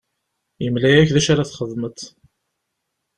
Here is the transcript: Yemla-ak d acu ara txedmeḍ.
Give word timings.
Yemla-ak 0.63 1.09
d 1.13 1.15
acu 1.19 1.29
ara 1.31 1.49
txedmeḍ. 1.49 1.97